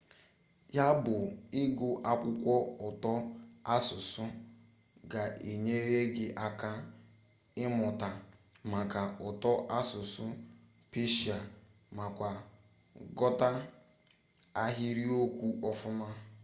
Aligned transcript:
ya 0.77 0.87
bu 1.03 1.15
igu 1.63 1.89
akwukwo 2.11 2.55
uto 2.87 3.13
asusu 3.75 4.23
ga 5.11 5.23
enyere 5.51 5.99
gi 6.15 6.27
aka 6.47 6.71
imuta 7.63 8.09
maka 8.73 9.01
uto 9.29 9.51
asusu 9.79 10.25
persia 10.91 11.37
makwa 11.97 12.31
ghota 13.17 13.49
ahiriokwu 14.63 15.47
ofuma 15.69 16.07